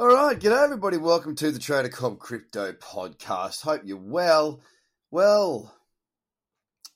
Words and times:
All 0.00 0.06
right, 0.06 0.38
g'day 0.38 0.62
everybody. 0.62 0.96
Welcome 0.96 1.34
to 1.34 1.50
the 1.50 1.58
Trader 1.58 1.88
Cobb 1.88 2.20
Crypto 2.20 2.70
Podcast. 2.72 3.62
Hope 3.62 3.80
you're 3.84 3.96
well. 3.96 4.60
Well, 5.10 5.74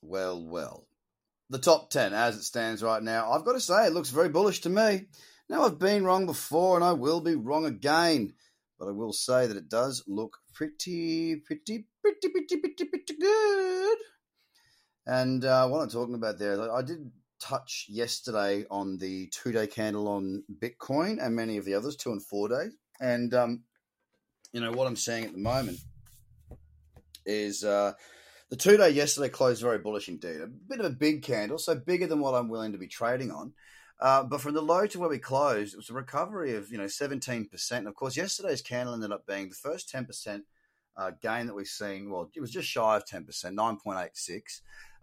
well, 0.01 0.41
well. 0.41 0.87
The 1.51 1.59
top 1.59 1.91
10 1.91 2.13
as 2.13 2.37
it 2.37 2.45
stands 2.45 2.81
right 2.81 3.03
now, 3.03 3.33
I've 3.33 3.45
got 3.45 3.55
to 3.55 3.61
say, 3.61 3.87
it 3.87 3.93
looks 3.93 4.11
very 4.11 4.29
bullish 4.29 4.61
to 4.61 4.69
me. 4.69 5.07
Now, 5.49 5.65
I've 5.65 5.81
been 5.81 6.05
wrong 6.05 6.27
before 6.27 6.77
and 6.77 6.85
I 6.85 6.93
will 6.93 7.21
be 7.21 7.35
wrong 7.35 7.67
again, 7.67 8.35
but 8.79 8.87
I 8.87 8.93
will 8.93 9.13
say 9.13 9.49
that 9.49 9.57
it 9.57 9.69
does 9.69 10.05
look 10.07 10.39
pretty, 10.55 11.35
pretty, 11.45 11.89
pretty, 12.03 12.29
pretty, 12.29 12.57
pretty, 12.57 12.85
pretty 12.85 13.15
good. 13.21 13.99
And 15.07 15.45
uh, 15.45 15.67
what 15.67 15.81
I'm 15.81 15.91
talking 15.91 16.15
about 16.15 16.39
there, 16.39 16.73
I 16.73 16.83
did 16.83 17.11
touch 17.41 17.87
yesterday 17.89 18.65
on 18.71 18.99
the 18.99 19.27
two 19.33 19.51
day 19.51 19.67
candle 19.67 20.07
on 20.07 20.45
Bitcoin 20.63 21.19
and 21.21 21.35
many 21.35 21.57
of 21.57 21.65
the 21.65 21.75
others, 21.75 21.97
two 21.97 22.13
and 22.13 22.23
four 22.23 22.49
days. 22.49 22.77
And, 23.03 23.35
um, 23.35 23.65
you 24.53 24.61
know, 24.61 24.71
what 24.71 24.87
I'm 24.87 24.97
seeing 24.97 25.25
at 25.25 25.33
the 25.33 25.39
moment 25.39 25.79
is 27.27 27.65
uh, 27.65 27.95
the 28.49 28.57
two 28.57 28.77
day 28.77 28.91
yesterday 28.91 29.29
closed 29.29 29.61
very 29.61 29.79
bullish 29.79 30.09
indeed. 30.09 30.41
A 30.41 30.47
bit 30.47 30.79
of 30.79 30.87
a 30.87 30.91
big 30.91 31.23
candle, 31.25 31.59
so 31.59 31.75
bigger 31.75 32.07
than 32.07 32.21
what 32.21 32.35
I'm 32.35 32.49
willing 32.49 32.71
to 32.73 32.79
be 32.79 32.87
trading 32.87 33.33
on. 33.33 33.55
Uh, 34.01 34.23
but 34.23 34.41
from 34.41 34.55
the 34.55 34.63
low 34.63 34.87
to 34.87 35.01
where 35.01 35.09
we 35.09 35.19
closed, 35.19 35.75
it 35.75 35.79
was 35.79 35.91
a 35.91 35.95
recovery 35.95 36.55
of, 36.55 36.71
you 36.71 36.79
know, 36.79 36.85
17%. 36.85 37.73
And 37.73 37.89
of 37.89 37.95
course, 37.97 38.17
yesterday's 38.17 38.63
candle 38.63 38.95
ended 38.95 39.11
up 39.11 39.27
being 39.27 39.49
the 39.49 39.57
first 39.57 39.93
10% 39.93 40.43
uh, 40.97 41.11
gain 41.21 41.47
that 41.47 41.57
we've 41.57 41.67
seen. 41.67 42.09
Well, 42.09 42.31
it 42.35 42.41
was 42.41 42.53
just 42.53 42.69
shy 42.69 42.97
of 42.97 43.05
10%, 43.05 43.27
9.86. 43.27 44.43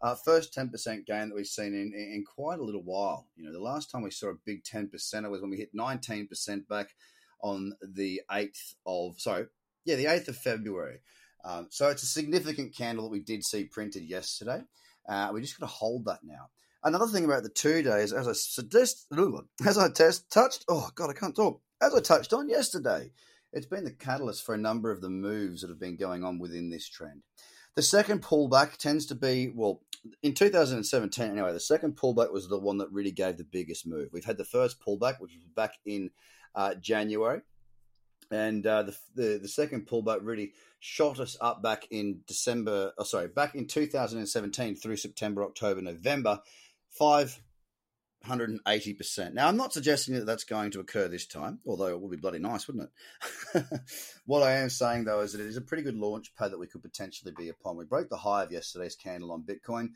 Uh, 0.02 0.16
first 0.16 0.56
10% 0.56 1.06
gain 1.06 1.28
that 1.28 1.36
we've 1.36 1.46
seen 1.46 1.74
in, 1.74 1.94
in 1.94 2.24
quite 2.26 2.60
a 2.60 2.64
little 2.64 2.84
while. 2.84 3.28
You 3.36 3.46
know, 3.46 3.52
the 3.52 3.60
last 3.60 3.92
time 3.92 4.04
we 4.04 4.12
saw 4.12 4.30
a 4.30 4.36
big 4.46 4.64
10% 4.64 4.90
was 5.30 5.42
when 5.42 5.50
we 5.50 5.58
hit 5.58 5.76
19% 5.76 6.68
back 6.70 6.92
on 7.42 7.74
the 7.82 8.22
8th 8.32 8.76
of, 8.86 9.20
sorry, 9.20 9.46
yeah, 9.86 9.96
the 9.96 10.06
8th 10.06 10.30
of 10.30 10.38
February. 10.38 11.00
Um, 11.44 11.68
so 11.70 11.90
it's 11.90 12.04
a 12.04 12.08
significant 12.08 12.76
candle 12.76 13.06
that 13.06 13.12
we 13.12 13.22
did 13.22 13.44
see 13.44 13.66
printed 13.66 14.04
yesterday. 14.04 14.62
Uh, 15.08 15.32
we 15.34 15.42
just 15.42 15.60
got 15.60 15.66
to 15.66 15.72
hold 15.72 16.06
that 16.06 16.20
now. 16.24 16.50
Another 16.84 17.08
thing 17.08 17.26
about 17.26 17.44
the 17.44 17.50
two 17.50 17.82
days, 17.82 18.14
as 18.14 18.28
I 18.28 18.34
suggest, 18.34 19.08
as 19.66 19.78
I 19.78 19.90
test 19.90 20.32
touched, 20.32 20.64
oh 20.70 20.90
god, 20.96 21.10
I 21.10 21.14
can't 21.14 21.36
talk. 21.36 21.62
As 21.82 21.94
I 21.94 22.00
touched 22.00 22.34
on 22.34 22.50
yesterday, 22.50 23.12
it's 23.52 23.66
been 23.66 23.84
the 23.84 23.92
catalyst 23.92 24.46
for 24.46 24.56
a 24.56 24.60
number 24.60 24.92
of 24.92 25.02
the 25.02 25.10
moves 25.10 25.62
that 25.62 25.70
have 25.70 25.80
been 25.80 25.98
going 25.98 26.24
on 26.24 26.40
within 26.40 26.70
this 26.70 26.88
trend. 26.88 27.24
The 27.76 27.82
second 27.82 28.22
pullback 28.22 28.78
tends 28.78 29.06
to 29.08 29.16
be 29.16 29.52
well 29.54 29.82
in 30.24 30.34
2017 30.34 31.32
anyway. 31.32 31.52
The 31.52 31.60
second 31.60 31.98
pullback 31.98 32.32
was 32.32 32.48
the 32.48 32.60
one 32.60 32.78
that 32.78 32.92
really 32.92 33.12
gave 33.12 33.38
the 33.38 33.44
biggest 33.44 33.88
move. 33.88 34.10
We've 34.12 34.26
had 34.26 34.38
the 34.38 34.46
first 34.46 34.80
pullback, 34.82 35.20
which 35.20 35.34
was 35.34 35.46
back 35.56 35.76
in 35.86 36.12
uh, 36.60 36.76
January. 36.76 37.42
And 38.32 38.68
uh, 38.68 38.84
the, 38.84 38.98
the, 39.16 39.40
the 39.42 39.48
second 39.48 39.88
pullback 39.88 40.20
really 40.22 40.52
shot 40.80 41.20
us 41.20 41.38
up 41.40 41.64
back 41.64 41.88
in 41.90 42.20
December. 42.28 42.92
Oh, 42.98 43.04
sorry, 43.04 43.30
back 43.30 43.56
in 43.56 43.66
2017 43.66 44.76
through 44.76 44.98
September, 44.98 45.44
October, 45.44 45.82
November, 45.82 46.42
five 46.92 47.40
hundred 48.26 48.50
and 48.50 48.60
eighty 48.68 48.94
percent. 48.94 49.34
Now, 49.34 49.48
I'm 49.48 49.56
not 49.56 49.72
suggesting 49.72 50.14
that 50.16 50.26
that's 50.26 50.44
going 50.44 50.72
to 50.72 50.82
occur 50.82 51.08
this 51.08 51.26
time, 51.26 51.60
although 51.66 51.88
it 51.88 52.00
would 52.00 52.12
be 52.12 52.18
bloody 52.18 52.40
nice, 52.40 52.68
wouldn't 52.68 52.90
it? 53.54 53.64
what 54.26 54.44
I 54.44 54.58
am 54.58 54.70
saying 54.70 55.06
though 55.06 55.22
is 55.22 55.32
that 55.32 55.42
it 55.42 55.48
is 55.48 55.58
a 55.58 55.62
pretty 55.62 55.84
good 55.84 55.96
launch 55.96 56.36
pad 56.38 56.52
that 56.52 56.60
we 56.60 56.68
could 56.68 56.84
potentially 56.84 57.34
be 57.36 57.48
upon. 57.48 57.78
We 57.78 57.86
broke 57.86 58.10
the 58.10 58.18
high 58.18 58.44
of 58.44 58.52
yesterday's 58.52 58.96
candle 58.96 59.32
on 59.32 59.44
Bitcoin. 59.44 59.92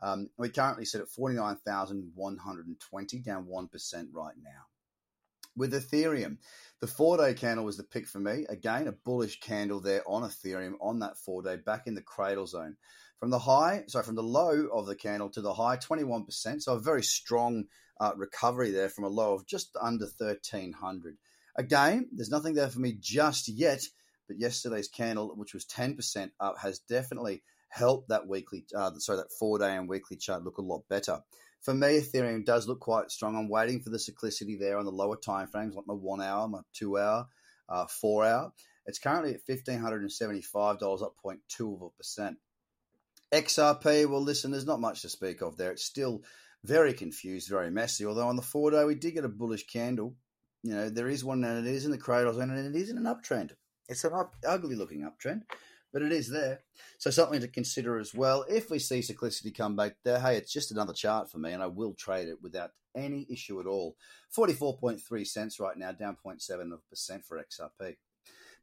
Um, 0.00 0.30
we 0.38 0.48
currently 0.48 0.86
sit 0.86 1.02
at 1.02 1.10
forty 1.10 1.36
nine 1.36 1.58
thousand 1.66 2.12
one 2.14 2.38
hundred 2.38 2.66
and 2.66 2.80
twenty, 2.80 3.18
down 3.18 3.46
one 3.46 3.68
percent 3.68 4.08
right 4.12 4.34
now 4.42 4.64
with 5.56 5.72
Ethereum. 5.72 6.38
The 6.80 6.86
four 6.86 7.16
day 7.16 7.34
candle 7.34 7.64
was 7.64 7.76
the 7.76 7.84
pick 7.84 8.06
for 8.06 8.18
me. 8.18 8.44
Again, 8.48 8.86
a 8.86 8.92
bullish 8.92 9.40
candle 9.40 9.80
there 9.80 10.02
on 10.06 10.22
Ethereum 10.22 10.74
on 10.80 11.00
that 11.00 11.16
four 11.16 11.42
day 11.42 11.56
back 11.56 11.86
in 11.86 11.94
the 11.94 12.02
cradle 12.02 12.46
zone. 12.46 12.76
From 13.18 13.30
the 13.30 13.38
high, 13.38 13.84
sorry, 13.88 14.04
from 14.04 14.14
the 14.14 14.22
low 14.22 14.68
of 14.72 14.86
the 14.86 14.94
candle 14.94 15.30
to 15.30 15.40
the 15.40 15.54
high, 15.54 15.78
21%. 15.78 16.62
So 16.62 16.74
a 16.74 16.78
very 16.78 17.02
strong 17.02 17.64
uh, 17.98 18.12
recovery 18.14 18.70
there 18.70 18.90
from 18.90 19.04
a 19.04 19.08
low 19.08 19.32
of 19.32 19.46
just 19.46 19.74
under 19.80 20.04
1300. 20.04 21.16
Again, 21.56 22.08
there's 22.12 22.30
nothing 22.30 22.52
there 22.52 22.68
for 22.68 22.80
me 22.80 22.94
just 23.00 23.48
yet, 23.48 23.82
but 24.28 24.38
yesterday's 24.38 24.88
candle, 24.88 25.32
which 25.34 25.54
was 25.54 25.64
10% 25.64 26.30
up, 26.38 26.58
has 26.58 26.80
definitely 26.80 27.42
helped 27.70 28.10
that 28.10 28.28
weekly, 28.28 28.66
uh, 28.76 28.92
sorry, 28.98 29.16
that 29.16 29.32
four 29.32 29.58
day 29.58 29.74
and 29.74 29.88
weekly 29.88 30.18
chart 30.18 30.44
look 30.44 30.58
a 30.58 30.62
lot 30.62 30.82
better 30.90 31.20
for 31.60 31.74
me, 31.74 32.00
Ethereum 32.00 32.44
does 32.44 32.68
look 32.68 32.80
quite 32.80 33.10
strong. 33.10 33.36
I'm 33.36 33.48
waiting 33.48 33.80
for 33.80 33.90
the 33.90 33.98
cyclicity 33.98 34.58
there 34.58 34.78
on 34.78 34.84
the 34.84 34.92
lower 34.92 35.16
time 35.16 35.48
frames, 35.48 35.74
like 35.74 35.86
my 35.86 35.94
one 35.94 36.22
hour, 36.22 36.48
my 36.48 36.60
two 36.72 36.98
hour, 36.98 37.26
uh, 37.68 37.86
four 37.86 38.24
hour. 38.24 38.52
It's 38.86 38.98
currently 38.98 39.34
at 39.34 39.42
fifteen 39.42 39.80
hundred 39.80 40.02
and 40.02 40.12
seventy 40.12 40.42
five 40.42 40.78
dollars, 40.78 41.02
up 41.02 41.14
0.2 41.24 41.74
of 41.76 41.82
a 41.82 41.90
percent. 41.90 42.38
XRP, 43.32 44.08
well, 44.08 44.22
listen, 44.22 44.52
there's 44.52 44.66
not 44.66 44.80
much 44.80 45.02
to 45.02 45.08
speak 45.08 45.42
of 45.42 45.56
there. 45.56 45.72
It's 45.72 45.84
still 45.84 46.22
very 46.62 46.92
confused, 46.92 47.48
very 47.48 47.70
messy. 47.70 48.06
Although 48.06 48.28
on 48.28 48.36
the 48.36 48.42
four 48.42 48.70
day, 48.70 48.84
we 48.84 48.94
did 48.94 49.14
get 49.14 49.24
a 49.24 49.28
bullish 49.28 49.66
candle. 49.66 50.14
You 50.62 50.74
know, 50.74 50.88
there 50.88 51.08
is 51.08 51.24
one, 51.24 51.42
and 51.42 51.66
it 51.66 51.70
is 51.70 51.84
in 51.84 51.90
the 51.90 51.98
cradles, 51.98 52.38
and 52.38 52.52
it 52.52 52.76
is 52.76 52.90
in 52.90 52.98
an 52.98 53.04
uptrend. 53.04 53.50
It's 53.88 54.04
an 54.04 54.12
up, 54.12 54.34
ugly 54.46 54.76
looking 54.76 55.02
uptrend 55.02 55.42
but 55.96 56.02
it 56.02 56.12
is 56.12 56.28
there. 56.28 56.60
So 56.98 57.10
something 57.10 57.40
to 57.40 57.48
consider 57.48 57.98
as 57.98 58.12
well. 58.12 58.44
If 58.50 58.68
we 58.68 58.78
see 58.78 58.98
cyclicity 58.98 59.56
come 59.56 59.76
back 59.76 59.96
there, 60.04 60.20
hey, 60.20 60.36
it's 60.36 60.52
just 60.52 60.70
another 60.70 60.92
chart 60.92 61.30
for 61.30 61.38
me, 61.38 61.52
and 61.52 61.62
I 61.62 61.68
will 61.68 61.94
trade 61.94 62.28
it 62.28 62.36
without 62.42 62.72
any 62.94 63.26
issue 63.30 63.58
at 63.60 63.66
all. 63.66 63.96
44.3 64.36 65.26
cents 65.26 65.58
right 65.58 65.74
now, 65.74 65.92
down 65.92 66.18
0.7% 66.22 67.24
for 67.24 67.42
XRP. 67.42 67.96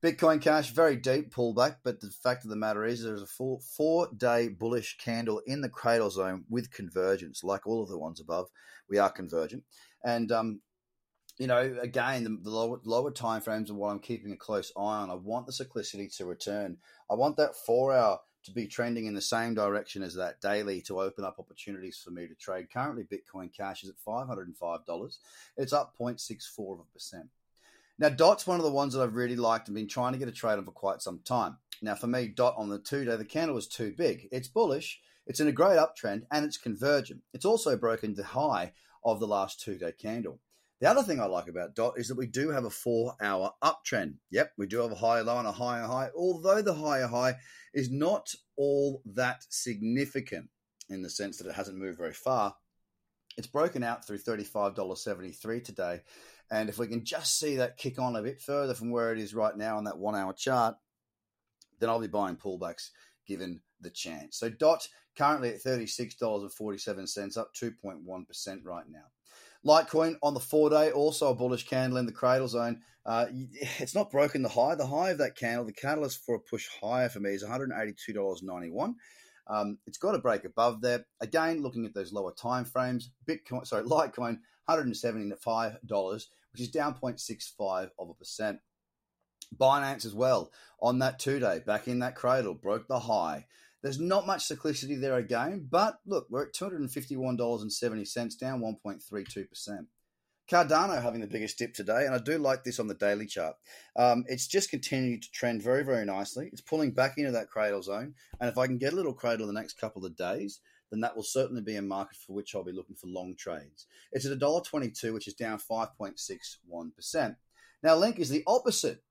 Bitcoin 0.03 0.41
Cash, 0.41 0.69
very 0.73 0.95
deep 0.95 1.33
pullback, 1.33 1.77
but 1.83 2.01
the 2.01 2.11
fact 2.11 2.43
of 2.43 2.51
the 2.51 2.55
matter 2.55 2.85
is 2.85 3.01
there's 3.01 3.23
a 3.23 3.25
four, 3.25 3.59
four 3.61 4.09
day 4.15 4.47
bullish 4.47 4.97
candle 4.97 5.41
in 5.47 5.61
the 5.61 5.69
cradle 5.69 6.11
zone 6.11 6.45
with 6.51 6.71
convergence, 6.71 7.43
like 7.43 7.65
all 7.65 7.81
of 7.81 7.89
the 7.89 7.97
ones 7.97 8.21
above. 8.21 8.49
We 8.87 8.99
are 8.99 9.09
convergent. 9.09 9.63
And 10.05 10.31
um, 10.31 10.61
you 11.37 11.47
know, 11.47 11.77
again, 11.81 12.23
the, 12.23 12.37
the 12.41 12.49
lower, 12.49 12.79
lower 12.83 13.11
time 13.11 13.41
frames 13.41 13.71
are 13.71 13.75
what 13.75 13.89
I'm 13.89 13.99
keeping 13.99 14.31
a 14.31 14.37
close 14.37 14.71
eye 14.77 14.81
on. 14.81 15.09
I 15.09 15.15
want 15.15 15.47
the 15.47 15.51
cyclicity 15.51 16.15
to 16.17 16.25
return. 16.25 16.77
I 17.09 17.15
want 17.15 17.37
that 17.37 17.55
four 17.55 17.93
hour 17.93 18.19
to 18.43 18.51
be 18.51 18.67
trending 18.67 19.05
in 19.05 19.13
the 19.13 19.21
same 19.21 19.53
direction 19.53 20.03
as 20.03 20.15
that 20.15 20.41
daily 20.41 20.81
to 20.81 20.99
open 20.99 21.23
up 21.23 21.37
opportunities 21.39 21.97
for 21.97 22.11
me 22.11 22.27
to 22.27 22.35
trade. 22.35 22.67
Currently, 22.71 23.05
Bitcoin 23.05 23.53
Cash 23.55 23.83
is 23.83 23.89
at 23.89 23.95
$505. 24.05 25.17
It's 25.57 25.73
up 25.73 25.93
0.64 25.99 26.73
of 26.73 26.79
a 26.79 26.83
percent. 26.93 27.29
Now, 27.99 28.09
Dot's 28.09 28.47
one 28.47 28.59
of 28.59 28.65
the 28.65 28.71
ones 28.71 28.93
that 28.93 29.01
I've 29.01 29.15
really 29.15 29.35
liked 29.35 29.67
and 29.67 29.75
been 29.75 29.87
trying 29.87 30.13
to 30.13 30.19
get 30.19 30.27
a 30.27 30.31
trade 30.31 30.57
on 30.57 30.65
for 30.65 30.71
quite 30.71 31.01
some 31.01 31.19
time. 31.23 31.57
Now, 31.81 31.95
for 31.95 32.07
me, 32.07 32.27
Dot 32.27 32.55
on 32.57 32.69
the 32.69 32.79
two 32.79 33.05
day, 33.05 33.15
the 33.15 33.25
candle 33.25 33.55
was 33.55 33.67
too 33.67 33.93
big. 33.95 34.27
It's 34.31 34.47
bullish, 34.47 34.99
it's 35.25 35.39
in 35.39 35.47
a 35.47 35.53
great 35.53 35.77
uptrend, 35.77 36.23
and 36.31 36.43
it's 36.43 36.57
convergent. 36.57 37.21
It's 37.33 37.45
also 37.45 37.77
broken 37.77 38.15
the 38.15 38.23
high 38.23 38.73
of 39.05 39.19
the 39.19 39.27
last 39.27 39.61
two 39.61 39.77
day 39.77 39.91
candle. 39.91 40.39
The 40.83 40.89
other 40.89 41.03
thing 41.03 41.21
I 41.21 41.27
like 41.27 41.47
about 41.47 41.75
DOT 41.75 41.97
is 41.97 42.09
that 42.09 42.17
we 42.17 42.27
do 42.27 42.49
have 42.49 42.65
a 42.65 42.69
four 42.69 43.15
hour 43.21 43.53
uptrend. 43.63 44.15
Yep, 44.31 44.51
we 44.57 44.67
do 44.67 44.79
have 44.79 44.91
a 44.91 44.95
higher 44.95 45.23
low 45.23 45.37
and 45.37 45.47
a 45.47 45.53
higher 45.53 45.87
high, 45.87 46.09
although 46.13 46.61
the 46.61 46.73
higher 46.73 47.07
high 47.07 47.37
is 47.73 47.89
not 47.89 48.35
all 48.57 49.01
that 49.05 49.45
significant 49.47 50.49
in 50.89 51.01
the 51.01 51.09
sense 51.09 51.37
that 51.37 51.47
it 51.47 51.55
hasn't 51.55 51.77
moved 51.77 51.99
very 51.99 52.11
far. 52.11 52.57
It's 53.37 53.47
broken 53.47 53.81
out 53.81 54.05
through 54.05 54.17
$35.73 54.17 55.63
today. 55.63 56.01
And 56.51 56.67
if 56.67 56.77
we 56.77 56.87
can 56.87 57.05
just 57.05 57.39
see 57.39 57.55
that 57.55 57.77
kick 57.77 57.97
on 57.97 58.17
a 58.17 58.21
bit 58.21 58.41
further 58.41 58.73
from 58.73 58.91
where 58.91 59.13
it 59.13 59.19
is 59.19 59.33
right 59.33 59.55
now 59.55 59.77
on 59.77 59.85
that 59.85 59.97
one 59.97 60.15
hour 60.15 60.33
chart, 60.33 60.75
then 61.79 61.89
I'll 61.89 62.01
be 62.01 62.07
buying 62.07 62.35
pullbacks 62.35 62.89
given 63.25 63.61
the 63.83 63.89
chance. 63.89 64.37
So 64.37 64.49
DOT 64.49 64.87
currently 65.17 65.49
at 65.49 65.63
$36.47, 65.63 67.37
up 67.37 67.53
2.1% 67.53 68.59
right 68.63 68.85
now. 68.89 69.03
Litecoin 69.65 70.15
on 70.21 70.33
the 70.33 70.39
four 70.39 70.69
day, 70.69 70.91
also 70.91 71.31
a 71.31 71.35
bullish 71.35 71.67
candle 71.67 71.97
in 71.97 72.05
the 72.05 72.11
cradle 72.11 72.47
zone. 72.47 72.81
Uh, 73.05 73.25
it's 73.31 73.95
not 73.95 74.11
broken 74.11 74.41
the 74.41 74.49
high. 74.49 74.75
The 74.75 74.87
high 74.87 75.11
of 75.11 75.19
that 75.19 75.37
candle, 75.37 75.65
the 75.65 75.73
catalyst 75.73 76.25
for 76.25 76.35
a 76.35 76.39
push 76.39 76.67
higher 76.81 77.09
for 77.09 77.19
me 77.19 77.31
is 77.31 77.43
$182.91. 77.43 78.95
Um, 79.47 79.77
it's 79.85 79.97
got 79.97 80.13
to 80.13 80.19
break 80.19 80.45
above 80.45 80.81
there. 80.81 81.05
Again, 81.19 81.61
looking 81.61 81.85
at 81.85 81.93
those 81.93 82.13
lower 82.13 82.33
time 82.33 82.65
frames, 82.65 83.11
Bitcoin, 83.27 83.67
sorry, 83.67 83.83
Litecoin, 83.83 84.39
$175, 84.69 86.25
which 86.51 86.61
is 86.61 86.69
down 86.69 86.95
0.65 86.95 87.89
of 87.99 88.09
a 88.09 88.13
percent. 88.13 88.59
Binance 89.55 90.05
as 90.05 90.13
well 90.15 90.51
on 90.81 90.99
that 90.99 91.19
two 91.19 91.39
day, 91.39 91.61
back 91.65 91.87
in 91.87 91.99
that 91.99 92.15
cradle, 92.15 92.53
broke 92.53 92.87
the 92.87 92.99
high. 92.99 93.45
There's 93.83 93.99
not 93.99 94.25
much 94.25 94.47
cyclicity 94.47 94.99
there 94.99 95.17
again, 95.17 95.67
but 95.69 95.99
look, 96.05 96.27
we're 96.29 96.47
at 96.47 96.53
$251.70, 96.53 98.39
down 98.39 98.61
1.32%. 98.61 99.87
Cardano 100.49 101.01
having 101.01 101.21
the 101.21 101.27
biggest 101.27 101.57
dip 101.57 101.73
today, 101.73 102.05
and 102.05 102.15
I 102.15 102.17
do 102.17 102.37
like 102.37 102.63
this 102.63 102.79
on 102.79 102.87
the 102.87 102.93
daily 102.93 103.25
chart. 103.25 103.55
Um, 103.97 104.25
it's 104.27 104.47
just 104.47 104.69
continued 104.69 105.23
to 105.23 105.31
trend 105.31 105.61
very, 105.61 105.83
very 105.83 106.05
nicely. 106.05 106.49
It's 106.51 106.61
pulling 106.61 106.91
back 106.91 107.17
into 107.17 107.31
that 107.31 107.49
cradle 107.49 107.81
zone, 107.81 108.15
and 108.39 108.49
if 108.49 108.57
I 108.57 108.67
can 108.67 108.77
get 108.77 108.93
a 108.93 108.95
little 108.95 109.13
cradle 109.13 109.47
in 109.47 109.53
the 109.53 109.59
next 109.59 109.79
couple 109.79 110.05
of 110.05 110.15
days, 110.15 110.59
then 110.91 111.01
that 111.01 111.15
will 111.15 111.23
certainly 111.23 111.61
be 111.61 111.75
a 111.75 111.81
market 111.81 112.17
for 112.17 112.33
which 112.33 112.53
I'll 112.53 112.63
be 112.63 112.71
looking 112.71 112.95
for 112.95 113.07
long 113.07 113.35
trades. 113.37 113.87
It's 114.11 114.25
at 114.25 114.37
$1.22, 114.37 115.13
which 115.13 115.27
is 115.27 115.33
down 115.33 115.59
5.61%. 115.59 117.35
Now, 117.81 117.95
Link 117.95 118.19
is 118.19 118.29
the 118.29 118.43
opposite. 118.45 119.01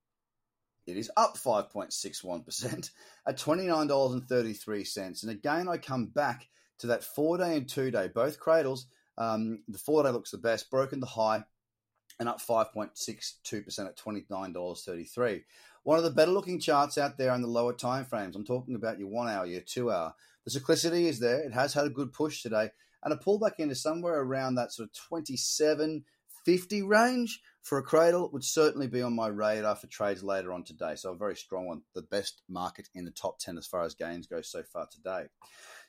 It 0.87 0.96
is 0.96 1.11
up 1.17 1.37
5.61% 1.37 2.90
at 3.29 3.38
$29.33. 3.38 5.23
And 5.23 5.31
again, 5.31 5.69
I 5.69 5.76
come 5.76 6.06
back 6.06 6.49
to 6.79 6.88
that 6.88 7.05
four 7.05 7.38
day 7.38 7.56
and 7.56 7.69
two 7.69 7.90
day, 7.90 8.08
both 8.12 8.40
cradles. 8.40 8.87
Um, 9.19 9.62
the 9.69 9.79
four 9.79 10.02
day 10.02 10.11
looks 10.11 10.31
the 10.31 10.38
best, 10.38 10.70
broken 10.70 11.00
the 11.00 11.06
high, 11.06 11.44
and 12.19 12.29
up 12.29 12.40
5.62% 12.40 13.79
at 13.87 13.96
$29.33. 13.96 15.43
One 15.84 15.99
of 15.99 16.05
the 16.05 16.11
better 16.11 16.31
looking 16.31 16.61
charts 16.61 16.99
out 16.99 17.19
there 17.19 17.34
in 17.34 17.43
the 17.43 17.49
lower 17.49 17.73
time 17.73 18.05
frames. 18.05 18.37
I'm 18.37 18.44
talking 18.44 18.75
about 18.75 18.99
your 18.99 19.08
one 19.08 19.29
hour, 19.29 19.46
your 19.46 19.61
two 19.61 19.90
hour. 19.90 20.14
The 20.44 20.58
cyclicity 20.58 21.05
is 21.05 21.20
there. 21.20 21.40
It 21.40 21.52
has 21.52 21.75
had 21.75 21.87
a 21.87 21.90
good 21.90 22.12
push 22.12 22.43
today, 22.43 22.70
and 23.02 23.12
a 23.12 23.17
pullback 23.17 23.58
into 23.58 23.75
somewhere 23.75 24.20
around 24.20 24.55
that 24.55 24.73
sort 24.73 24.88
of 24.88 25.20
27.50 25.23 26.87
range 26.87 27.40
for 27.62 27.78
a 27.78 27.82
cradle 27.82 28.28
would 28.32 28.44
certainly 28.44 28.88
be 28.88 29.02
on 29.02 29.14
my 29.14 29.28
radar 29.28 29.76
for 29.76 29.86
trades 29.86 30.22
later 30.22 30.52
on 30.52 30.64
today. 30.64 30.96
So 30.96 31.12
a 31.12 31.16
very 31.16 31.36
strong 31.36 31.66
one, 31.66 31.82
the 31.94 32.02
best 32.02 32.42
market 32.48 32.88
in 32.94 33.04
the 33.04 33.12
top 33.12 33.38
10 33.38 33.56
as 33.56 33.66
far 33.66 33.84
as 33.84 33.94
gains 33.94 34.26
go 34.26 34.42
so 34.42 34.62
far 34.64 34.88
today. 34.90 35.26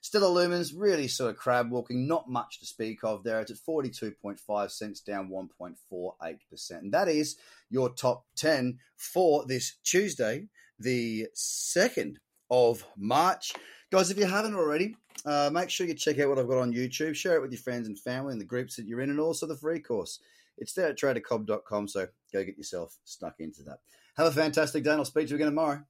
Stellar 0.02 0.28
Lumens 0.28 0.74
really 0.76 1.08
sort 1.08 1.32
of 1.32 1.38
crab 1.38 1.72
walking, 1.72 2.08
not 2.08 2.30
much 2.30 2.60
to 2.60 2.66
speak 2.66 3.04
of 3.04 3.24
there. 3.24 3.40
It's 3.40 3.52
at 3.52 3.58
42.5 3.58 4.70
cents, 4.70 5.00
down 5.00 5.30
1.48%. 5.30 6.72
And 6.72 6.94
that 6.94 7.08
is 7.08 7.38
your 7.70 7.90
top 7.90 8.26
10 8.36 8.78
for 8.96 9.46
this 9.48 9.78
Tuesday, 9.84 10.50
the 10.78 11.28
2nd 11.36 12.18
of 12.52 12.86
March. 12.96 13.54
Guys, 13.92 14.12
if 14.12 14.18
you 14.18 14.26
haven't 14.26 14.56
already, 14.56 14.96
uh, 15.26 15.50
make 15.52 15.70
sure 15.70 15.88
you 15.88 15.94
check 15.96 16.20
out 16.20 16.30
what 16.30 16.38
I've 16.38 16.48
got 16.48 16.60
on 16.60 16.74
YouTube. 16.74 17.16
Share 17.16 17.38
it 17.38 17.42
with 17.42 17.52
your 17.52 17.62
friends 17.62 17.88
and 17.88 17.98
family 17.98 18.34
and 18.34 18.42
the 18.42 18.46
groups 18.46 18.76
that 18.76 18.86
you're 18.86 19.02
in, 19.02 19.10
and 19.10 19.20
also 19.20 19.48
the 19.48 19.56
free 19.56 19.80
course. 19.80 20.20
It's 20.58 20.74
there 20.74 20.88
at 20.90 20.98
tradercobb.com, 20.98 21.88
so 21.88 22.08
go 22.32 22.44
get 22.44 22.58
yourself 22.58 22.98
stuck 23.04 23.36
into 23.40 23.64
that. 23.64 23.80
Have 24.18 24.28
a 24.28 24.32
fantastic 24.32 24.84
day, 24.84 24.92
and 24.92 25.00
I'll 25.00 25.06
speak 25.06 25.28
to 25.28 25.32
you 25.32 25.36
again 25.36 25.48
tomorrow. 25.48 25.84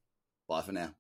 Bye 0.48 0.62
for 0.62 0.72
now. 0.72 0.94